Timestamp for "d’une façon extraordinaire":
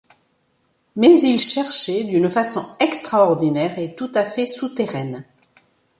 2.05-3.77